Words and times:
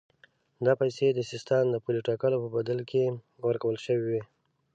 دا 0.65 0.73
پیسې 0.81 1.07
د 1.13 1.19
سیستان 1.31 1.63
د 1.71 1.75
پولې 1.83 1.99
ټاکلو 2.07 2.37
په 2.43 2.49
بدل 2.57 2.79
کې 2.89 3.03
ورکول 3.47 3.75
شوې 3.85 4.03
وې. 4.11 4.21